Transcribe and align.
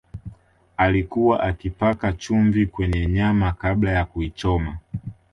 alikuwa 0.77 1.43
akipaka 1.43 2.13
chumvi 2.13 2.67
kwenye 2.67 3.05
nyama 3.07 3.51
kabla 3.51 3.91
ya 3.91 4.05
kuichoma 4.05 4.77